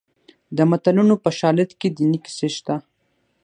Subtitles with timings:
[0.57, 2.75] د متلونو په شالید کې دیني کیسې شته